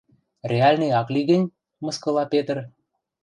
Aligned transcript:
—Реальный 0.51 0.93
ак 0.99 1.07
ли 1.13 1.21
гӹнь?— 1.29 1.53
мыскыла 1.85 2.23
Петр. 2.33 2.57